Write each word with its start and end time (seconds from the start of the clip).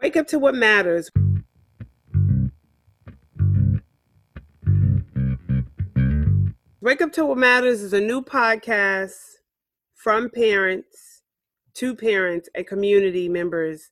Wake 0.00 0.16
up 0.16 0.28
to 0.28 0.38
what 0.38 0.54
matters. 0.54 1.10
Wake 6.80 7.02
Up 7.02 7.12
to 7.14 7.26
What 7.26 7.36
Matters 7.36 7.82
is 7.82 7.92
a 7.92 8.00
new 8.00 8.22
podcast 8.22 9.16
from 9.94 10.30
parents 10.30 11.22
to 11.74 11.96
parents 11.96 12.48
and 12.54 12.64
community 12.64 13.28
members. 13.28 13.90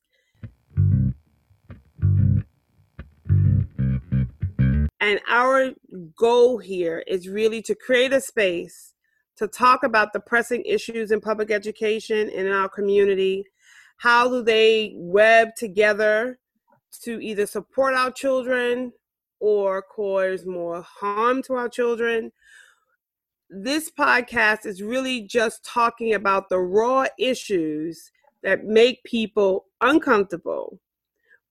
And 5.01 5.19
our 5.29 5.71
goal 6.17 6.57
here 6.57 7.03
is 7.05 7.27
really 7.27 7.61
to 7.63 7.75
create 7.75 8.13
a 8.13 8.21
space 8.21 8.93
to 9.35 9.47
talk 9.47 9.83
about 9.83 10.13
the 10.13 10.21
pressing 10.21 10.63
issues 10.65 11.11
in 11.11 11.19
public 11.19 11.51
education 11.51 12.29
and 12.29 12.47
in 12.47 12.53
our 12.53 12.69
community. 12.69 13.43
How 13.97 14.29
do 14.29 14.43
they 14.43 14.93
web 14.95 15.49
together 15.57 16.39
to 17.01 17.19
either 17.19 17.45
support 17.45 17.95
our 17.95 18.11
children 18.11 18.93
or 19.39 19.81
cause 19.81 20.45
more 20.45 20.81
harm 20.83 21.41
to 21.43 21.53
our 21.53 21.67
children? 21.67 22.31
This 23.49 23.89
podcast 23.89 24.65
is 24.65 24.83
really 24.83 25.23
just 25.23 25.65
talking 25.65 26.13
about 26.13 26.49
the 26.49 26.59
raw 26.59 27.05
issues 27.17 28.11
that 28.43 28.65
make 28.65 29.03
people 29.03 29.65
uncomfortable, 29.81 30.79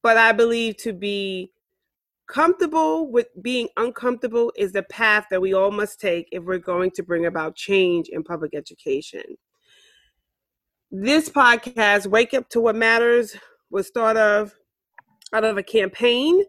but 0.02 0.16
I 0.16 0.32
believe 0.32 0.76
to 0.78 0.92
be 0.92 1.50
comfortable 2.28 3.10
with 3.10 3.28
being 3.42 3.68
uncomfortable 3.76 4.52
is 4.56 4.72
the 4.72 4.82
path 4.84 5.26
that 5.30 5.40
we 5.40 5.54
all 5.54 5.70
must 5.70 6.00
take 6.00 6.28
if 6.32 6.44
we're 6.44 6.58
going 6.58 6.90
to 6.92 7.02
bring 7.02 7.26
about 7.26 7.56
change 7.56 8.08
in 8.08 8.22
public 8.22 8.54
education. 8.54 9.36
This 10.92 11.28
podcast, 11.28 12.06
Wake 12.06 12.32
Up 12.32 12.48
to 12.50 12.60
What 12.60 12.76
Matters, 12.76 13.36
was 13.70 13.90
thought 13.90 14.16
of 14.16 14.54
out 15.32 15.42
of 15.42 15.58
a 15.58 15.62
campaign 15.62 16.44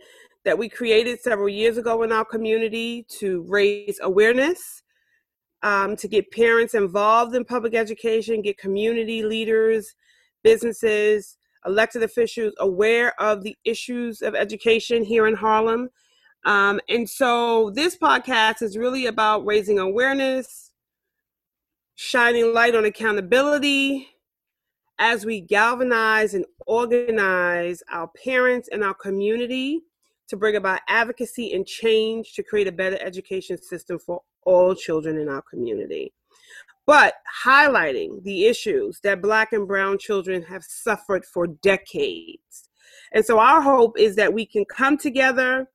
that 0.45 0.55
we 0.55 0.69
created 0.69 1.19
several 1.19 1.49
years 1.49 1.77
ago 1.77 2.03
in 2.03 2.11
our 2.11 2.23
community 2.23 3.03
to 3.17 3.43
raise 3.47 3.99
awareness, 3.99 4.83
um, 5.63 5.95
to 5.95 6.07
get 6.07 6.29
parents 6.31 6.75
involved 6.75 7.33
in 7.33 7.45
public 7.45 7.73
education, 7.73 8.43
get 8.43 8.59
community 8.59 9.23
leaders, 9.23 9.95
businesses, 10.43 11.39
elected 11.65 12.03
officials 12.03 12.53
aware 12.59 13.19
of 13.19 13.41
the 13.41 13.57
issues 13.65 14.21
of 14.21 14.35
education 14.35 15.03
here 15.03 15.25
in 15.25 15.33
Harlem. 15.33 15.89
Um, 16.45 16.79
and 16.87 17.09
so 17.09 17.71
this 17.71 17.97
podcast 17.97 18.61
is 18.61 18.77
really 18.77 19.07
about 19.07 19.47
raising 19.47 19.79
awareness, 19.79 20.73
shining 21.95 22.53
light 22.53 22.75
on 22.75 22.85
accountability 22.85 24.09
as 24.99 25.25
we 25.25 25.41
galvanize 25.41 26.33
and 26.33 26.45
organize 26.65 27.83
our 27.91 28.09
parents 28.23 28.69
and 28.71 28.83
our 28.83 28.93
community 28.93 29.81
to 30.27 30.37
bring 30.37 30.55
about 30.55 30.81
advocacy 30.87 31.53
and 31.53 31.65
change 31.65 32.33
to 32.33 32.43
create 32.43 32.67
a 32.67 32.71
better 32.71 32.97
education 33.01 33.57
system 33.61 33.99
for 33.99 34.21
all 34.43 34.75
children 34.75 35.17
in 35.17 35.29
our 35.29 35.41
community 35.41 36.13
but 36.87 37.15
highlighting 37.45 38.23
the 38.23 38.45
issues 38.45 38.99
that 39.03 39.21
Black 39.21 39.51
and 39.51 39.67
Brown 39.67 39.99
children 39.99 40.41
have 40.43 40.63
suffered 40.63 41.25
for 41.25 41.45
decades. 41.45 42.69
And 43.13 43.23
so 43.25 43.39
our 43.39 43.61
hope 43.61 43.99
is 43.99 44.15
that 44.15 44.33
we 44.33 44.45
can 44.45 44.63
come 44.65 44.97
together, 44.97 45.67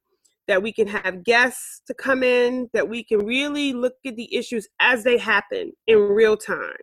that 0.49 0.63
we 0.63 0.73
can 0.73 0.89
have 0.89 1.23
guests 1.23 1.83
to 1.87 1.95
come 1.95 2.23
in, 2.23 2.71
that 2.73 2.89
we 2.89 3.05
can 3.05 3.19
really 3.27 3.75
look 3.75 3.93
at 4.07 4.17
the 4.17 4.35
issues 4.35 4.67
as 4.81 5.05
they 5.05 5.19
happen 5.19 5.73
in 5.87 5.99
real 5.99 6.37
time. 6.37 6.77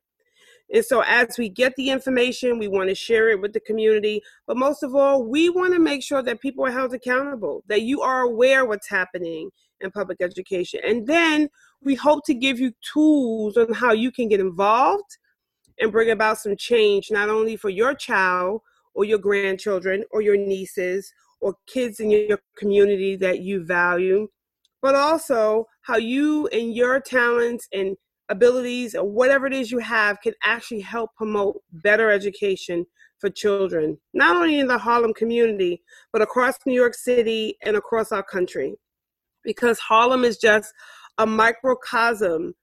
And 0.71 0.85
so, 0.85 1.01
as 1.01 1.37
we 1.37 1.49
get 1.49 1.75
the 1.75 1.89
information, 1.89 2.59
we 2.59 2.67
want 2.67 2.89
to 2.89 2.95
share 2.95 3.29
it 3.29 3.41
with 3.41 3.53
the 3.53 3.59
community. 3.59 4.21
But 4.45 4.57
most 4.57 4.83
of 4.83 4.95
all, 4.95 5.23
we 5.23 5.49
want 5.49 5.73
to 5.73 5.79
make 5.79 6.03
sure 6.03 6.21
that 6.21 6.41
people 6.41 6.65
are 6.65 6.71
held 6.71 6.93
accountable, 6.93 7.63
that 7.67 7.81
you 7.81 8.01
are 8.01 8.21
aware 8.21 8.65
what's 8.65 8.89
happening 8.89 9.49
in 9.81 9.91
public 9.91 10.21
education. 10.21 10.81
And 10.85 11.07
then 11.07 11.49
we 11.81 11.95
hope 11.95 12.25
to 12.25 12.33
give 12.33 12.59
you 12.59 12.71
tools 12.93 13.57
on 13.57 13.73
how 13.73 13.93
you 13.93 14.11
can 14.11 14.27
get 14.27 14.39
involved 14.39 15.17
and 15.79 15.91
bring 15.91 16.11
about 16.11 16.37
some 16.37 16.55
change, 16.55 17.09
not 17.09 17.29
only 17.29 17.55
for 17.55 17.69
your 17.69 17.93
child 17.93 18.61
or 18.93 19.05
your 19.05 19.19
grandchildren 19.19 20.03
or 20.11 20.21
your 20.21 20.37
nieces 20.37 21.11
or 21.39 21.55
kids 21.67 21.99
in 21.99 22.11
your 22.11 22.39
community 22.57 23.15
that 23.15 23.39
you 23.39 23.63
value, 23.63 24.27
but 24.81 24.95
also 24.95 25.65
how 25.81 25.97
you 25.97 26.47
and 26.47 26.73
your 26.75 26.99
talents 26.99 27.67
and 27.73 27.95
abilities 28.29 28.95
or 28.95 29.03
whatever 29.03 29.47
it 29.47 29.53
is 29.53 29.71
you 29.71 29.79
have 29.79 30.21
can 30.21 30.33
actually 30.43 30.81
help 30.81 31.15
promote 31.15 31.61
better 31.71 32.11
education 32.11 32.85
for 33.17 33.29
children, 33.29 33.97
not 34.13 34.35
only 34.35 34.59
in 34.59 34.67
the 34.67 34.77
Harlem 34.77 35.13
community, 35.13 35.81
but 36.13 36.21
across 36.21 36.55
New 36.65 36.73
York 36.73 36.93
City 36.93 37.57
and 37.63 37.75
across 37.75 38.11
our 38.11 38.23
country. 38.23 38.75
Because 39.43 39.79
Harlem 39.79 40.23
is 40.23 40.37
just 40.37 40.73
a 41.17 41.25
microcosm 41.25 42.53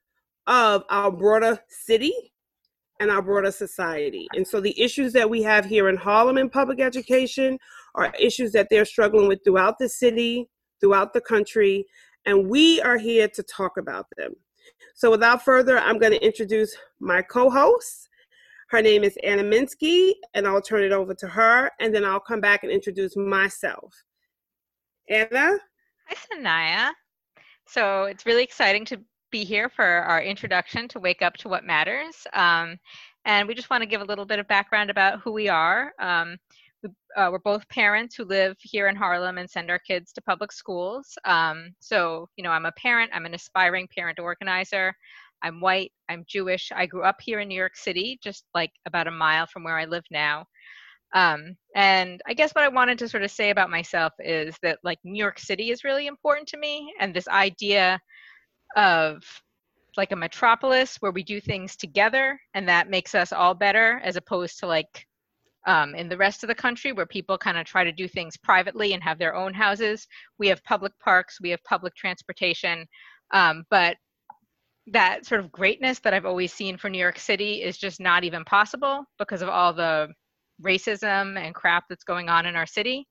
of 0.46 0.84
our 0.88 1.10
broader 1.10 1.58
city 1.68 2.14
and 3.00 3.10
our 3.10 3.20
broader 3.20 3.50
society. 3.50 4.26
And 4.34 4.46
so 4.46 4.60
the 4.60 4.80
issues 4.80 5.12
that 5.12 5.28
we 5.28 5.42
have 5.42 5.66
here 5.66 5.88
in 5.88 5.96
Harlem 5.96 6.38
in 6.38 6.48
public 6.48 6.80
education 6.80 7.58
are 7.94 8.14
issues 8.18 8.52
that 8.52 8.68
they're 8.70 8.84
struggling 8.86 9.28
with 9.28 9.40
throughout 9.44 9.78
the 9.78 9.88
city, 9.88 10.48
throughout 10.80 11.12
the 11.12 11.20
country, 11.20 11.84
and 12.24 12.48
we 12.48 12.80
are 12.82 12.98
here 12.98 13.28
to 13.28 13.42
talk 13.42 13.76
about 13.76 14.06
them. 14.16 14.32
So 14.94 15.10
without 15.10 15.44
further, 15.44 15.78
I'm 15.78 15.98
going 15.98 16.12
to 16.12 16.24
introduce 16.24 16.74
my 17.00 17.22
co-host. 17.22 18.08
Her 18.68 18.82
name 18.82 19.04
is 19.04 19.16
Anna 19.22 19.42
Minsky, 19.42 20.14
and 20.34 20.46
I'll 20.46 20.60
turn 20.60 20.82
it 20.82 20.92
over 20.92 21.14
to 21.14 21.28
her, 21.28 21.70
and 21.78 21.94
then 21.94 22.04
I'll 22.04 22.20
come 22.20 22.40
back 22.40 22.64
and 22.64 22.72
introduce 22.72 23.16
myself. 23.16 23.94
Anna? 25.08 25.58
Hi, 26.08 26.14
Sanaya. 26.14 26.90
So 27.66 28.04
it's 28.04 28.26
really 28.26 28.42
exciting 28.42 28.84
to 28.86 29.00
be 29.30 29.44
here 29.44 29.68
for 29.68 29.84
our 29.84 30.22
introduction 30.22 30.88
to 30.88 31.00
Wake 31.00 31.22
Up 31.22 31.34
to 31.38 31.48
What 31.48 31.64
Matters. 31.64 32.26
Um, 32.32 32.78
and 33.24 33.46
we 33.46 33.54
just 33.54 33.70
want 33.70 33.82
to 33.82 33.86
give 33.86 34.00
a 34.00 34.04
little 34.04 34.24
bit 34.24 34.38
of 34.38 34.48
background 34.48 34.88
about 34.88 35.20
who 35.20 35.32
we 35.32 35.48
are. 35.48 35.92
Um, 36.00 36.36
uh, 37.16 37.30
we're 37.32 37.38
both 37.38 37.68
parents 37.68 38.14
who 38.14 38.24
live 38.24 38.56
here 38.60 38.88
in 38.88 38.96
Harlem 38.96 39.38
and 39.38 39.48
send 39.48 39.70
our 39.70 39.78
kids 39.78 40.12
to 40.12 40.22
public 40.22 40.52
schools. 40.52 41.16
Um, 41.24 41.74
so, 41.80 42.28
you 42.36 42.44
know, 42.44 42.50
I'm 42.50 42.66
a 42.66 42.72
parent, 42.72 43.10
I'm 43.14 43.26
an 43.26 43.34
aspiring 43.34 43.88
parent 43.96 44.18
organizer. 44.18 44.94
I'm 45.42 45.60
white, 45.60 45.92
I'm 46.08 46.24
Jewish. 46.26 46.70
I 46.74 46.86
grew 46.86 47.02
up 47.02 47.16
here 47.20 47.40
in 47.40 47.48
New 47.48 47.56
York 47.56 47.76
City, 47.76 48.18
just 48.22 48.44
like 48.54 48.72
about 48.86 49.06
a 49.06 49.10
mile 49.10 49.46
from 49.46 49.64
where 49.64 49.78
I 49.78 49.86
live 49.86 50.04
now. 50.10 50.44
Um, 51.14 51.56
and 51.74 52.20
I 52.26 52.34
guess 52.34 52.52
what 52.52 52.64
I 52.64 52.68
wanted 52.68 52.98
to 52.98 53.08
sort 53.08 53.22
of 53.22 53.30
say 53.30 53.50
about 53.50 53.70
myself 53.70 54.12
is 54.18 54.56
that 54.62 54.78
like 54.82 54.98
New 55.04 55.18
York 55.18 55.38
City 55.38 55.70
is 55.70 55.84
really 55.84 56.06
important 56.06 56.48
to 56.48 56.58
me, 56.58 56.92
and 57.00 57.14
this 57.14 57.28
idea 57.28 57.98
of 58.76 59.22
like 59.96 60.12
a 60.12 60.16
metropolis 60.16 60.96
where 61.00 61.12
we 61.12 61.22
do 61.22 61.40
things 61.40 61.76
together 61.76 62.38
and 62.52 62.68
that 62.68 62.90
makes 62.90 63.14
us 63.14 63.32
all 63.32 63.54
better 63.54 63.98
as 64.04 64.16
opposed 64.16 64.58
to 64.58 64.66
like 64.66 65.06
um, 65.66 65.94
in 65.94 66.08
the 66.08 66.16
rest 66.16 66.42
of 66.44 66.48
the 66.48 66.54
country 66.54 66.92
where 66.92 67.06
people 67.06 67.36
kind 67.36 67.58
of 67.58 67.66
try 67.66 67.84
to 67.84 67.92
do 67.92 68.08
things 68.08 68.36
privately 68.36 68.92
and 68.92 69.02
have 69.02 69.18
their 69.18 69.34
own 69.34 69.52
houses 69.52 70.06
we 70.38 70.48
have 70.48 70.62
public 70.64 70.92
parks 70.98 71.38
we 71.40 71.50
have 71.50 71.62
public 71.64 71.94
transportation 71.94 72.86
um, 73.34 73.64
but 73.70 73.96
that 74.88 75.26
sort 75.26 75.40
of 75.40 75.50
greatness 75.50 75.98
that 75.98 76.14
i've 76.14 76.26
always 76.26 76.52
seen 76.52 76.76
for 76.76 76.88
new 76.88 76.98
york 76.98 77.18
city 77.18 77.62
is 77.62 77.76
just 77.76 78.00
not 78.00 78.24
even 78.24 78.44
possible 78.44 79.04
because 79.18 79.42
of 79.42 79.48
all 79.48 79.72
the 79.72 80.08
racism 80.62 81.38
and 81.38 81.54
crap 81.54 81.84
that's 81.88 82.04
going 82.04 82.28
on 82.28 82.46
in 82.46 82.56
our 82.56 82.66
city. 82.66 83.06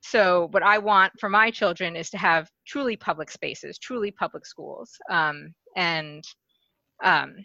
So, 0.00 0.48
what 0.50 0.62
I 0.62 0.78
want 0.78 1.12
for 1.20 1.28
my 1.28 1.50
children 1.50 1.94
is 1.96 2.10
to 2.10 2.18
have 2.18 2.48
truly 2.66 2.96
public 2.96 3.30
spaces, 3.30 3.78
truly 3.78 4.10
public 4.10 4.44
schools. 4.46 4.90
Um, 5.10 5.54
and, 5.76 6.24
um, 7.04 7.36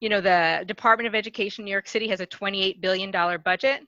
you 0.00 0.08
know, 0.08 0.20
the 0.20 0.64
Department 0.66 1.06
of 1.06 1.14
Education 1.14 1.64
New 1.64 1.70
York 1.70 1.88
City 1.88 2.08
has 2.08 2.20
a 2.20 2.26
$28 2.26 2.80
billion 2.80 3.10
budget. 3.44 3.82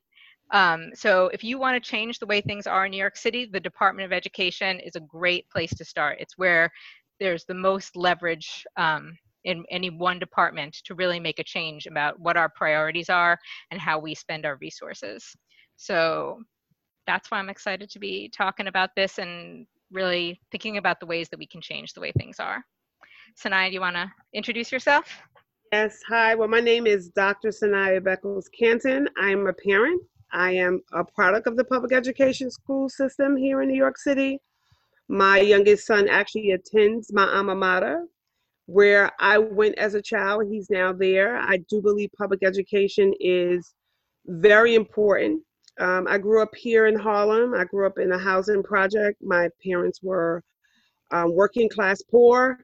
Um, 0.52 0.90
so, 0.94 1.26
if 1.32 1.42
you 1.42 1.58
want 1.58 1.82
to 1.82 1.90
change 1.90 2.18
the 2.20 2.26
way 2.26 2.40
things 2.40 2.68
are 2.68 2.86
in 2.86 2.92
New 2.92 2.98
York 2.98 3.16
City, 3.16 3.48
the 3.52 3.58
Department 3.58 4.06
of 4.06 4.12
Education 4.12 4.78
is 4.78 4.94
a 4.94 5.00
great 5.00 5.48
place 5.50 5.74
to 5.74 5.84
start. 5.84 6.18
It's 6.20 6.38
where 6.38 6.70
there's 7.18 7.44
the 7.44 7.54
most 7.54 7.96
leverage 7.96 8.64
um, 8.76 9.18
in 9.44 9.64
any 9.70 9.90
one 9.90 10.18
department 10.18 10.76
to 10.84 10.94
really 10.94 11.18
make 11.18 11.38
a 11.38 11.44
change 11.44 11.86
about 11.86 12.18
what 12.20 12.36
our 12.36 12.48
priorities 12.48 13.08
are 13.08 13.38
and 13.70 13.80
how 13.80 13.98
we 13.98 14.14
spend 14.14 14.46
our 14.46 14.56
resources. 14.56 15.34
So 15.76 16.42
that's 17.06 17.30
why 17.30 17.38
I'm 17.38 17.48
excited 17.48 17.88
to 17.90 17.98
be 17.98 18.30
talking 18.36 18.66
about 18.66 18.90
this 18.96 19.18
and 19.18 19.66
really 19.92 20.40
thinking 20.50 20.78
about 20.78 21.00
the 21.00 21.06
ways 21.06 21.28
that 21.30 21.38
we 21.38 21.46
can 21.46 21.60
change 21.60 21.92
the 21.92 22.00
way 22.00 22.12
things 22.12 22.40
are. 22.40 22.62
Sanaya, 23.40 23.68
do 23.68 23.74
you 23.74 23.80
want 23.80 23.96
to 23.96 24.10
introduce 24.32 24.72
yourself? 24.72 25.20
Yes, 25.72 26.00
hi. 26.08 26.34
Well, 26.34 26.48
my 26.48 26.60
name 26.60 26.86
is 26.86 27.10
Dr. 27.10 27.48
Sanaya 27.50 28.00
Beckles 28.00 28.46
Canton. 28.58 29.08
I'm 29.18 29.46
a 29.46 29.52
parent. 29.52 30.02
I 30.32 30.52
am 30.52 30.80
a 30.92 31.04
product 31.04 31.46
of 31.46 31.56
the 31.56 31.64
public 31.64 31.92
education 31.92 32.50
school 32.50 32.88
system 32.88 33.36
here 33.36 33.62
in 33.62 33.68
New 33.68 33.76
York 33.76 33.98
City. 33.98 34.40
My 35.08 35.40
youngest 35.40 35.86
son 35.86 36.08
actually 36.08 36.52
attends 36.52 37.12
my 37.12 37.24
alma 37.24 37.54
mater, 37.54 38.06
where 38.66 39.12
I 39.20 39.38
went 39.38 39.78
as 39.78 39.94
a 39.94 40.02
child. 40.02 40.44
He's 40.50 40.70
now 40.70 40.92
there. 40.92 41.36
I 41.38 41.58
do 41.68 41.82
believe 41.82 42.10
public 42.18 42.40
education 42.44 43.12
is 43.20 43.74
very 44.26 44.74
important 44.74 45.42
Um, 45.80 46.06
I 46.08 46.18
grew 46.18 46.42
up 46.42 46.54
here 46.56 46.86
in 46.86 46.96
Harlem. 46.98 47.54
I 47.54 47.64
grew 47.64 47.86
up 47.86 47.98
in 47.98 48.12
a 48.12 48.18
housing 48.18 48.62
project. 48.62 49.18
My 49.22 49.48
parents 49.64 50.00
were 50.02 50.42
um, 51.12 51.34
working 51.34 51.68
class 51.68 52.02
poor, 52.02 52.58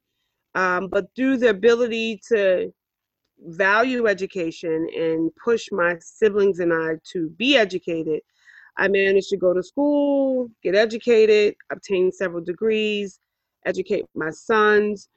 um, 0.54 0.88
but 0.88 1.06
through 1.16 1.38
the 1.38 1.50
ability 1.50 2.20
to 2.30 2.72
value 3.46 4.06
education 4.06 4.86
and 4.94 5.30
push 5.42 5.68
my 5.72 5.96
siblings 6.00 6.58
and 6.60 6.72
I 6.72 6.96
to 7.12 7.28
be 7.30 7.56
educated, 7.56 8.20
I 8.76 8.88
managed 8.88 9.28
to 9.30 9.36
go 9.36 9.52
to 9.52 9.62
school, 9.62 10.48
get 10.62 10.74
educated, 10.74 11.54
obtain 11.70 12.10
several 12.12 12.42
degrees, 12.42 13.20
educate 13.66 14.04
my 14.14 14.30
sons. 14.30 15.08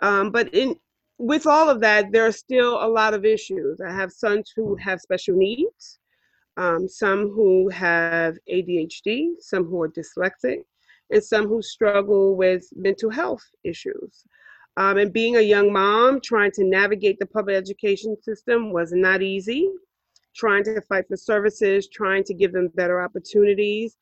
Um, 0.00 0.30
but 0.30 0.52
in 0.54 0.76
with 1.18 1.46
all 1.46 1.68
of 1.68 1.80
that, 1.80 2.10
there 2.10 2.26
are 2.26 2.32
still 2.32 2.84
a 2.84 2.88
lot 2.88 3.14
of 3.14 3.24
issues. 3.24 3.80
I 3.80 3.92
have 3.92 4.10
sons 4.10 4.52
who 4.56 4.74
have 4.76 5.00
special 5.00 5.36
needs, 5.36 6.00
um, 6.56 6.88
some 6.88 7.30
who 7.30 7.68
have 7.68 8.36
ADHD, 8.50 9.34
some 9.38 9.64
who 9.64 9.82
are 9.82 9.88
dyslexic, 9.88 10.64
and 11.10 11.22
some 11.22 11.46
who 11.46 11.62
struggle 11.62 12.34
with 12.34 12.64
mental 12.74 13.10
health 13.10 13.44
issues. 13.62 14.24
Um, 14.76 14.96
and 14.96 15.12
being 15.12 15.36
a 15.36 15.40
young 15.40 15.72
mom, 15.72 16.20
trying 16.20 16.50
to 16.52 16.64
navigate 16.64 17.18
the 17.18 17.26
public 17.26 17.56
education 17.56 18.16
system 18.22 18.72
was 18.72 18.92
not 18.92 19.22
easy. 19.22 19.68
Trying 20.34 20.64
to 20.64 20.80
fight 20.88 21.04
for 21.08 21.16
services, 21.16 21.88
trying 21.92 22.24
to 22.24 22.34
give 22.34 22.52
them 22.52 22.68
better 22.74 23.02
opportunities. 23.02 23.96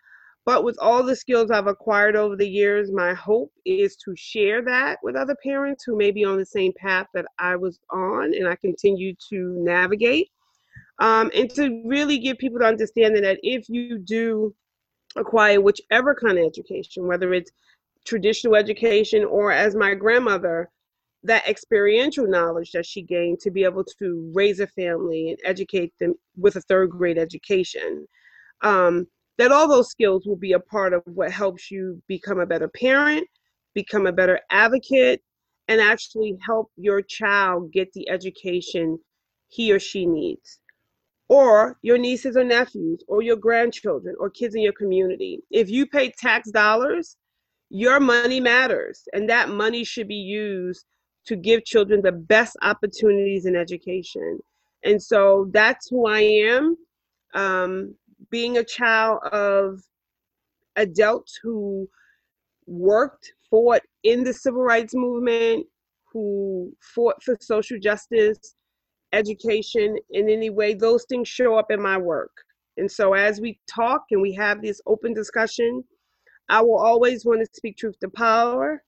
But 0.47 0.65
with 0.65 0.79
all 0.81 1.03
the 1.03 1.17
skills 1.17 1.51
I've 1.51 1.67
acquired 1.67 2.17
over 2.17 2.35
the 2.37 2.49
years, 2.49 2.91
my 2.93 3.15
hope 3.15 3.53
is 3.67 3.97
to 3.97 4.15
share 4.17 4.63
that 4.65 4.99
with 5.03 5.17
other 5.17 5.37
parents 5.45 5.85
who 5.85 5.97
may 5.97 6.13
be 6.13 6.25
on 6.25 6.39
the 6.39 6.47
same 6.47 6.73
path 6.77 7.07
that 7.15 7.27
I 7.39 7.57
was 7.57 7.79
on 7.91 8.33
and 8.35 8.49
I 8.49 8.57
continue 8.57 9.15
to 9.29 9.55
navigate. 9.59 10.29
Um, 10.99 11.31
and 11.35 11.51
to 11.55 11.83
really 11.87 12.19
give 12.19 12.39
people 12.39 12.59
the 12.59 12.67
understanding 12.67 13.23
that 13.23 13.39
if 13.43 13.69
you 13.69 13.99
do 13.99 14.55
acquire 15.17 15.61
whichever 15.61 16.15
kind 16.15 16.39
of 16.39 16.45
education, 16.45 17.07
whether 17.07 17.33
it's 17.35 17.51
traditional 18.07 18.57
education 18.57 19.25
or 19.25 19.53
as 19.53 19.75
my 19.75 19.95
grandmother, 19.95 20.71
that 21.23 21.47
experiential 21.47 22.27
knowledge 22.27 22.73
that 22.73 22.87
she 22.87 23.03
gained 23.03 23.41
to 23.41 23.51
be 23.51 23.65
able 23.65 23.85
to 23.85 24.31
raise 24.35 24.61
a 24.61 24.67
family 24.69 25.31
and 25.31 25.39
educate 25.45 25.93
them 26.01 26.15
with 26.37 26.57
a 26.57 26.61
third 26.63 26.91
grade 26.91 27.19
education. 27.19 28.07
Um, 28.63 29.07
that 29.39 29.53
all 29.53 29.69
those 29.69 29.91
skills 29.91 30.27
will 30.27 30.37
be 30.37 30.53
a 30.53 30.61
part 30.61 30.93
of 30.93 31.03
what 31.07 31.31
helps 31.31 31.71
you 31.71 32.03
become 32.09 32.41
a 32.41 32.47
better 32.47 32.69
parent, 32.69 33.27
become 33.75 34.07
a 34.07 34.13
better 34.13 34.41
advocate, 34.51 35.23
and 35.69 35.81
actually 35.81 36.37
help 36.45 36.71
your 36.77 37.01
child 37.01 37.73
get 37.73 37.93
the 37.93 38.09
education 38.11 38.99
he 39.49 39.73
or 39.73 39.79
she 39.79 40.05
needs. 40.05 40.59
Or 41.29 41.79
your 41.83 41.97
nieces 41.97 42.37
or 42.37 42.45
nephews, 42.45 43.05
or 43.07 43.23
your 43.23 43.37
grandchildren, 43.37 44.17
or 44.19 44.31
kids 44.31 44.55
in 44.55 44.63
your 44.63 44.73
community. 44.73 45.41
If 45.51 45.71
you 45.71 45.87
pay 45.87 46.11
tax 46.19 46.51
dollars, 46.51 47.17
your 47.71 48.01
money 48.01 48.41
matters, 48.41 49.03
and 49.13 49.29
that 49.31 49.49
money 49.49 49.85
should 49.85 50.09
be 50.09 50.15
used 50.15 50.85
to 51.27 51.37
give 51.37 51.65
children 51.65 52.03
the 52.03 52.13
best 52.13 52.57
opportunities 52.63 53.47
in 53.47 53.57
education. 53.57 54.39
And 54.85 55.03
so 55.03 55.49
that's 55.53 55.89
who 55.89 56.07
I 56.07 56.21
am. 56.21 56.77
Um, 57.35 57.95
being 58.31 58.59
a 58.59 58.65
child 58.65 59.21
of 59.33 59.81
adults 60.77 61.39
who 61.43 61.89
worked, 62.67 63.33
fought 63.49 63.83
in 64.05 64.25
the 64.25 64.33
civil 64.33 64.63
rights 64.63 64.95
movement, 64.95 65.67
who 66.13 66.73
fought 66.95 67.23
for 67.23 67.37
social 67.41 67.79
justice, 67.79 68.55
education 69.13 69.97
in 70.11 70.29
any 70.29 70.51
way, 70.51 70.75
those 70.75 71.05
things 71.09 71.29
show 71.29 71.57
up 71.57 71.71
in 71.71 71.81
my 71.81 71.99
work. 71.99 72.33
And 72.77 72.91
so 72.91 73.15
as 73.15 73.41
we 73.41 73.61
talk 73.69 74.03
and 74.11 74.23
we 74.23 74.33
have 74.35 74.63
this 74.63 74.81
open 74.87 75.15
discussion, 75.15 75.85
I 76.51 76.61
will 76.61 76.79
always 76.79 77.25
want 77.25 77.41
to 77.41 77.47
speak 77.53 77.77
truth 77.77 77.99
to 78.01 78.11
power 78.11 78.83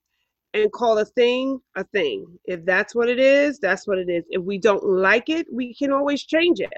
and 0.54 0.70
call 0.72 0.98
a 0.98 1.04
thing 1.04 1.60
a 1.76 1.84
thing. 1.84 2.26
If 2.44 2.64
that's 2.64 2.94
what 2.94 3.08
it 3.08 3.18
is, 3.18 3.58
that's 3.58 3.86
what 3.86 3.98
it 3.98 4.10
is. 4.10 4.24
If 4.28 4.42
we 4.42 4.58
don't 4.58 4.84
like 4.84 5.28
it, 5.28 5.46
we 5.50 5.74
can 5.74 5.92
always 5.92 6.24
change 6.24 6.60
it. 6.60 6.72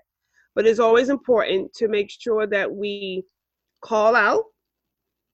But 0.55 0.67
it's 0.67 0.79
always 0.79 1.09
important 1.09 1.73
to 1.75 1.89
make 1.89 2.11
sure 2.11 2.47
that 2.47 2.73
we 2.73 3.25
call 3.83 4.15
out 4.15 4.45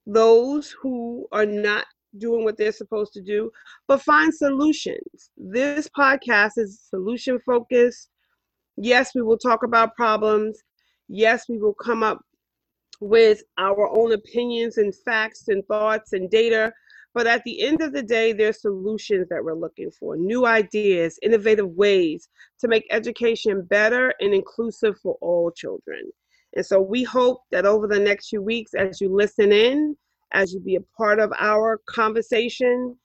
those 0.06 0.75
who 0.81 1.26
are 1.32 1.47
not 1.47 1.85
doing 2.19 2.44
what 2.44 2.56
they're 2.56 2.73
supposed 2.73 3.12
to 3.12 3.23
do, 3.23 3.50
but 3.87 4.03
find 4.03 4.35
solutions. 4.35 5.31
This 5.37 5.88
podcast 5.96 6.53
is 6.56 6.81
solution 6.88 7.38
focused. 7.44 8.08
Yes, 8.76 9.14
we 9.14 9.23
will 9.23 9.38
talk 9.38 9.62
about 9.62 9.94
problems. 9.94 10.58
Yes, 11.08 11.44
we 11.49 11.58
will 11.58 11.75
come 11.75 12.03
up 12.03 12.20
with 13.00 13.43
our 13.58 13.88
own 13.88 14.12
opinions 14.12 14.79
and 14.79 14.94
facts 14.94 15.49
and 15.49 15.67
thoughts 15.67 16.12
and 16.12 16.31
data 16.31 16.73
but 17.12 17.26
at 17.26 17.43
the 17.44 17.62
end 17.62 17.82
of 17.82 17.93
the 17.93 18.02
day, 18.02 18.32
there's 18.32 18.61
solutions 18.61 19.29
that 19.31 19.43
we're 19.43 19.55
looking 19.55 19.91
for, 19.91 20.17
new 20.17 20.47
ideas, 20.47 21.19
innovative 21.23 21.69
ways 21.70 22.29
to 22.61 22.69
make 22.69 22.87
education 22.91 23.62
better 23.62 24.14
and 24.20 24.32
inclusive 24.32 24.97
for 25.00 25.17
all 25.20 25.50
children. 25.50 26.11
And 26.55 26.64
so 26.64 26.81
we 26.81 27.02
hope 27.02 27.43
that 27.50 27.67
over 27.67 27.87
the 27.87 27.99
next 27.99 28.29
few 28.29 28.43
weeks, 28.43 28.75
as 28.75 29.00
you 29.00 29.08
listen 29.08 29.53
in, 29.53 29.96
as 30.32 30.53
you 30.53 30.61
be 30.61 30.76
a 30.76 30.81
part 30.96 31.19
of 31.19 31.32
our 31.38 31.81
conversation, 31.88 32.96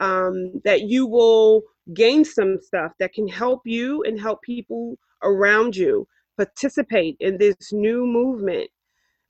um, 0.00 0.60
that 0.64 0.82
you 0.82 1.06
will 1.06 1.62
gain 1.94 2.24
some 2.24 2.58
stuff 2.60 2.92
that 2.98 3.14
can 3.14 3.28
help 3.28 3.62
you 3.64 4.02
and 4.02 4.20
help 4.20 4.42
people 4.42 4.98
around 5.22 5.74
you 5.74 6.06
participate 6.36 7.16
in 7.20 7.38
this 7.38 7.72
new 7.72 8.04
movement 8.04 8.68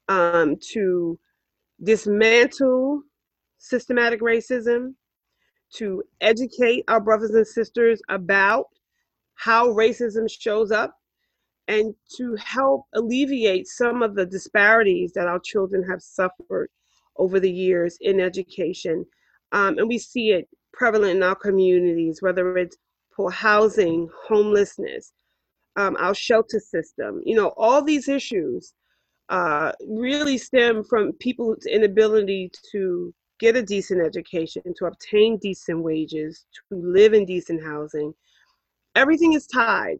um, 0.08 0.56
to 0.72 1.18
dismantle 1.82 3.02
systematic 3.58 4.20
racism, 4.20 4.94
to 5.74 6.02
educate 6.20 6.84
our 6.88 7.00
brothers 7.00 7.30
and 7.30 7.46
sisters 7.46 8.00
about 8.08 8.66
how 9.34 9.68
racism 9.68 10.30
shows 10.30 10.70
up, 10.70 10.94
and 11.66 11.94
to 12.16 12.36
help 12.36 12.84
alleviate 12.94 13.66
some 13.66 14.02
of 14.02 14.14
the 14.14 14.26
disparities 14.26 15.12
that 15.12 15.26
our 15.26 15.40
children 15.40 15.82
have 15.88 16.02
suffered 16.02 16.68
over 17.16 17.40
the 17.40 17.50
years 17.50 17.96
in 18.00 18.20
education. 18.20 19.04
Um, 19.52 19.78
and 19.78 19.88
we 19.88 19.98
see 19.98 20.30
it 20.30 20.48
prevalent 20.72 21.16
in 21.16 21.22
our 21.22 21.34
communities, 21.34 22.20
whether 22.20 22.56
it's 22.58 22.76
poor 23.16 23.30
housing, 23.30 24.08
homelessness, 24.28 25.12
um, 25.76 25.96
our 25.98 26.14
shelter 26.14 26.60
system, 26.60 27.20
you 27.24 27.34
know, 27.34 27.54
all 27.56 27.82
these 27.82 28.08
issues 28.08 28.74
uh, 29.28 29.72
really 29.88 30.38
stem 30.38 30.84
from 30.84 31.12
people's 31.14 31.66
inability 31.66 32.50
to 32.72 33.12
get 33.40 33.56
a 33.56 33.62
decent 33.62 34.04
education, 34.04 34.62
to 34.76 34.86
obtain 34.86 35.38
decent 35.38 35.82
wages, 35.82 36.46
to 36.52 36.76
live 36.76 37.14
in 37.14 37.24
decent 37.24 37.62
housing. 37.62 38.12
Everything 38.94 39.32
is 39.32 39.46
tied 39.46 39.98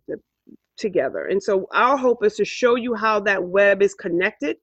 together. 0.77 1.27
And 1.27 1.43
so 1.43 1.67
our 1.73 1.97
hope 1.97 2.25
is 2.25 2.37
to 2.37 2.45
show 2.45 2.77
you 2.77 2.95
how 2.95 3.21
that 3.21 3.43
web 3.43 3.83
is 3.83 3.95
connected 3.95 4.57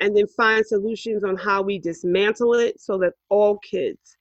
and 0.00 0.16
then 0.16 0.26
find 0.28 0.64
solutions 0.64 1.24
on 1.24 1.36
how 1.36 1.62
we 1.62 1.78
dismantle 1.78 2.54
it 2.54 2.80
so 2.80 2.98
that 2.98 3.14
all 3.28 3.58
kids 3.58 4.16